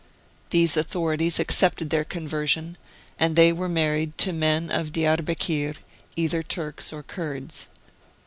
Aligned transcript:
These 0.49 0.77
authorities 0.77 1.39
accepted 1.39 1.91
their 1.91 2.03
conversion~and 2.03 3.35
they 3.35 3.53
were 3.53 3.69
married 3.69 4.17
to 4.17 4.33
men 4.33 4.71
of 4.71 4.91
Diarbekir, 4.91 5.75
either 6.17 6.41
Turks 6.41 6.91
or 6.91 7.03
Kurds. 7.03 7.69